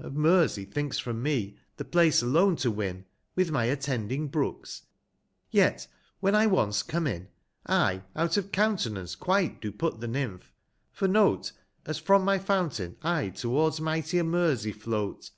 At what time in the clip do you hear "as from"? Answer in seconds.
11.86-12.24